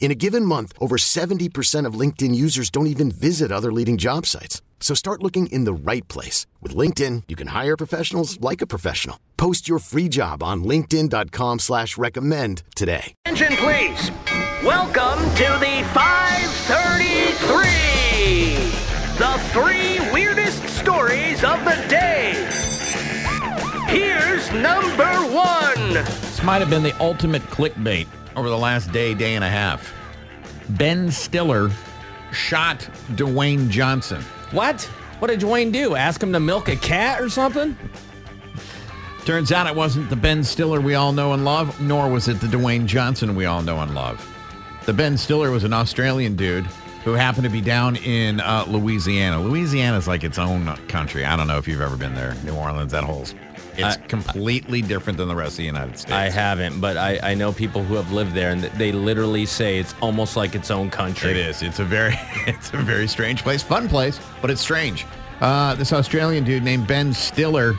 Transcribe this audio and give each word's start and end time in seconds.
In 0.00 0.10
a 0.12 0.14
given 0.14 0.44
month, 0.44 0.72
over 0.80 0.96
70% 0.96 1.84
of 1.84 1.92
LinkedIn 1.94 2.34
users 2.34 2.70
don't 2.70 2.86
even 2.86 3.10
visit 3.10 3.52
other 3.52 3.70
leading 3.72 3.98
job 3.98 4.24
sites. 4.24 4.62
So 4.80 4.94
start 4.94 5.22
looking 5.22 5.48
in 5.48 5.64
the 5.64 5.72
right 5.74 6.06
place. 6.08 6.46
With 6.62 6.74
LinkedIn, 6.74 7.24
you 7.28 7.36
can 7.36 7.48
hire 7.48 7.76
professionals 7.76 8.40
like 8.40 8.62
a 8.62 8.66
professional. 8.66 9.20
Post 9.36 9.68
your 9.68 9.80
free 9.80 10.08
job 10.08 10.42
on 10.42 10.64
linkedin.com 10.64 11.58
slash 11.58 11.98
recommend 11.98 12.62
today. 12.74 13.12
Attention, 13.26 13.54
please. 13.56 14.10
Welcome 14.62 15.18
to 15.34 15.44
the 15.58 15.84
533. 15.92 18.54
The 19.18 19.36
three 19.50 19.98
weirdest 20.12 20.62
stories 20.78 21.42
of 21.42 21.58
the 21.64 21.74
day. 21.88 22.34
Here's 23.88 24.48
number 24.52 25.10
one. 25.34 25.94
This 25.94 26.40
might 26.44 26.60
have 26.60 26.70
been 26.70 26.84
the 26.84 26.96
ultimate 27.00 27.42
clickbait 27.44 28.06
over 28.36 28.48
the 28.48 28.58
last 28.58 28.92
day, 28.92 29.14
day 29.14 29.34
and 29.34 29.42
a 29.42 29.48
half. 29.48 29.92
Ben 30.70 31.10
Stiller 31.10 31.70
shot 32.32 32.80
Dwayne 33.12 33.68
Johnson. 33.68 34.22
What? 34.50 34.82
What 35.18 35.28
did 35.28 35.40
Dwayne 35.40 35.72
do? 35.72 35.94
Ask 35.94 36.22
him 36.22 36.32
to 36.32 36.40
milk 36.40 36.68
a 36.68 36.76
cat 36.76 37.20
or 37.20 37.28
something? 37.28 37.76
Turns 39.24 39.52
out 39.52 39.66
it 39.66 39.74
wasn't 39.74 40.08
the 40.08 40.16
Ben 40.16 40.42
Stiller 40.42 40.80
we 40.80 40.94
all 40.94 41.12
know 41.12 41.32
and 41.32 41.44
love, 41.44 41.80
nor 41.80 42.08
was 42.08 42.28
it 42.28 42.40
the 42.40 42.46
Dwayne 42.46 42.86
Johnson 42.86 43.34
we 43.34 43.44
all 43.44 43.62
know 43.62 43.80
and 43.80 43.94
love. 43.94 44.24
The 44.86 44.92
Ben 44.92 45.18
Stiller 45.18 45.50
was 45.50 45.64
an 45.64 45.72
Australian 45.72 46.34
dude 46.36 46.64
who 47.04 47.12
happened 47.12 47.44
to 47.44 47.50
be 47.50 47.60
down 47.60 47.96
in 47.96 48.40
uh, 48.40 48.64
Louisiana. 48.66 49.40
Louisiana 49.40 49.98
is 49.98 50.08
like 50.08 50.24
its 50.24 50.38
own 50.38 50.74
country. 50.88 51.24
I 51.24 51.36
don't 51.36 51.46
know 51.46 51.58
if 51.58 51.68
you've 51.68 51.80
ever 51.80 51.96
been 51.96 52.14
there. 52.14 52.34
New 52.44 52.54
Orleans, 52.54 52.92
that 52.92 53.04
whole. 53.04 53.26
It's 53.78 53.96
I- 53.96 54.00
completely 54.08 54.82
different 54.82 55.18
than 55.18 55.28
the 55.28 55.36
rest 55.36 55.52
of 55.52 55.58
the 55.58 55.64
United 55.64 55.96
States. 55.98 56.12
I 56.12 56.28
haven't, 56.28 56.80
but 56.80 56.96
I, 56.96 57.18
I 57.22 57.34
know 57.34 57.52
people 57.52 57.82
who 57.82 57.94
have 57.94 58.10
lived 58.12 58.34
there, 58.34 58.50
and 58.50 58.62
they 58.62 58.90
literally 58.92 59.46
say 59.46 59.78
it's 59.78 59.94
almost 60.00 60.36
like 60.36 60.54
its 60.54 60.70
own 60.70 60.90
country. 60.90 61.30
It 61.30 61.36
is. 61.36 61.62
It's 61.62 61.78
a 61.78 61.84
very, 61.84 62.14
it's 62.46 62.72
a 62.74 62.78
very 62.78 63.06
strange 63.06 63.42
place. 63.42 63.62
Fun 63.62 63.88
place, 63.88 64.18
but 64.42 64.50
it's 64.50 64.60
strange. 64.60 65.06
Uh, 65.40 65.74
this 65.76 65.92
Australian 65.92 66.42
dude 66.42 66.64
named 66.64 66.88
Ben 66.88 67.14
Stiller 67.14 67.78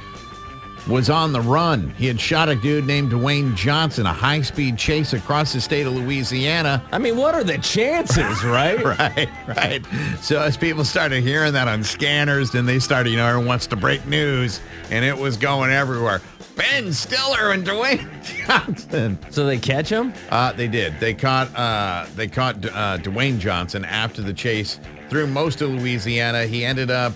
was 0.89 1.09
on 1.09 1.31
the 1.31 1.41
run. 1.41 1.91
He 1.91 2.07
had 2.07 2.19
shot 2.19 2.49
a 2.49 2.55
dude 2.55 2.85
named 2.85 3.11
Dwayne 3.11 3.55
Johnson, 3.55 4.05
a 4.05 4.13
high-speed 4.13 4.77
chase 4.77 5.13
across 5.13 5.53
the 5.53 5.61
state 5.61 5.85
of 5.85 5.93
Louisiana. 5.93 6.83
I 6.91 6.97
mean, 6.97 7.15
what 7.15 7.35
are 7.35 7.43
the 7.43 7.57
chances, 7.59 8.43
right? 8.43 8.83
Right, 8.83 9.29
right. 9.47 9.85
So 10.21 10.41
as 10.41 10.58
people 10.58 10.83
started 10.83 11.21
hearing 11.23 11.53
that 11.53 11.67
on 11.67 11.83
scanners, 11.83 12.52
then 12.52 12.65
they 12.65 12.80
started, 12.80 13.11
you 13.11 13.17
know, 13.17 13.25
everyone 13.27 13.47
wants 13.47 13.67
to 13.67 13.75
break 13.75 14.05
news, 14.05 14.59
and 14.89 15.05
it 15.05 15.17
was 15.17 15.37
going 15.37 15.71
everywhere. 15.71 16.21
Ben 16.55 16.91
Stiller 16.91 17.52
and 17.52 17.65
Dwayne 17.65 18.08
Johnson. 18.47 19.17
So 19.30 19.45
they 19.45 19.58
catch 19.58 19.87
him? 19.89 20.14
Uh, 20.30 20.52
they 20.52 20.67
did. 20.67 20.99
They 20.99 21.14
caught 21.14 21.55
uh, 21.55 22.05
they 22.15 22.27
caught 22.27 22.65
uh, 22.65 22.97
Dwayne 22.97 23.39
Johnson 23.39 23.85
after 23.85 24.21
the 24.21 24.33
chase 24.33 24.77
through 25.09 25.27
most 25.27 25.61
of 25.61 25.69
Louisiana. 25.69 26.45
He 26.45 26.65
ended 26.65 26.91
up. 26.91 27.14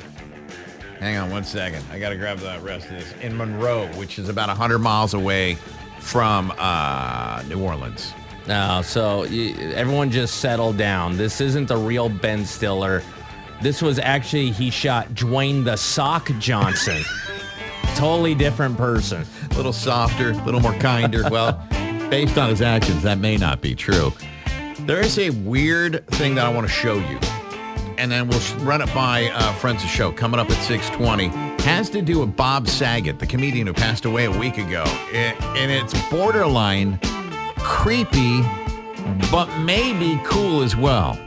Hang 1.04 1.18
on 1.18 1.30
one 1.30 1.44
second. 1.44 1.84
I 1.92 2.00
got 2.00 2.12
to 2.12 2.16
grab 2.16 2.38
the 2.38 2.58
rest 2.62 2.86
of 2.86 2.92
this 2.92 3.14
in 3.20 3.36
Monroe, 3.36 3.88
which 3.98 4.18
is 4.18 4.30
about 4.30 4.48
hundred 4.48 4.80
miles 4.80 5.14
away 5.14 5.56
from 6.00 6.54
uh, 6.58 7.44
New 7.50 7.62
Orleans. 7.62 8.14
No, 8.48 8.82
so 8.86 9.24
you, 9.24 9.54
everyone 9.74 10.12
just 10.12 10.40
settle 10.40 10.72
down. 10.72 11.18
This 11.18 11.42
isn't 11.42 11.66
the 11.66 11.76
real 11.76 12.08
Ben 12.08 12.46
Stiller. 12.46 13.04
This 13.62 13.82
was 13.82 14.00
actually, 14.00 14.52
he 14.52 14.70
shot 14.70 15.10
Dwayne 15.10 15.66
the 15.66 15.76
Sock 15.76 16.32
Johnson. 16.40 17.04
totally 17.96 18.34
different 18.34 18.78
person. 18.78 19.26
A 19.52 19.54
little 19.56 19.74
softer, 19.74 20.30
a 20.30 20.46
little 20.46 20.62
more 20.62 20.74
kinder. 20.76 21.28
well, 21.30 21.62
based 22.10 22.38
on 22.38 22.50
his 22.50 22.62
actions, 22.62 23.04
that 23.04 23.18
may 23.18 23.36
not 23.36 23.60
be 23.60 23.76
true. 23.76 24.14
There 24.80 25.02
is 25.02 25.20
a 25.20 25.32
weird 25.32 26.08
thing 26.12 26.36
that 26.36 26.46
I 26.46 26.50
want 26.50 26.66
to 26.66 26.74
show 26.74 26.96
you, 26.96 27.20
and 28.04 28.12
then 28.12 28.28
we'll 28.28 28.42
run 28.66 28.82
it 28.82 28.94
by 28.94 29.30
uh, 29.30 29.54
friends 29.54 29.82
of 29.82 29.90
show 29.90 30.12
coming 30.12 30.38
up 30.38 30.50
at 30.50 30.62
620. 30.64 31.28
Has 31.64 31.90
to 31.92 32.02
do 32.02 32.20
with 32.20 32.36
Bob 32.36 32.68
Saget, 32.68 33.18
the 33.18 33.26
comedian 33.26 33.66
who 33.66 33.72
passed 33.72 34.04
away 34.04 34.26
a 34.26 34.32
week 34.32 34.58
ago. 34.58 34.84
It, 35.14 35.42
and 35.42 35.72
it's 35.72 35.94
borderline 36.10 37.00
creepy, 37.60 38.42
but 39.32 39.48
maybe 39.60 40.20
cool 40.26 40.64
as 40.64 40.76
well. 40.76 41.18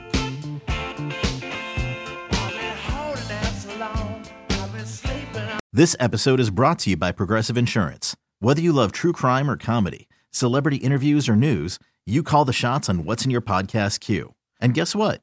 This 5.73 5.97
episode 5.99 6.41
is 6.41 6.51
brought 6.51 6.79
to 6.81 6.91
you 6.91 6.99
by 6.99 7.11
Progressive 7.11 7.57
Insurance. 7.57 8.15
Whether 8.41 8.61
you 8.61 8.75
love 8.75 8.93
true 8.93 9.15
crime 9.15 9.49
or 9.49 9.57
comedy, 9.57 10.09
celebrity 10.31 10.77
interviews 10.77 11.27
or 11.27 11.37
news, 11.37 11.79
you 12.05 12.23
call 12.23 12.45
the 12.45 12.53
shots 12.53 12.91
on 12.91 13.07
what's 13.07 13.25
in 13.25 13.31
your 13.31 13.41
podcast 13.41 14.01
queue. 14.01 14.35
And 14.61 14.75
guess 14.75 14.95
what? 14.95 15.23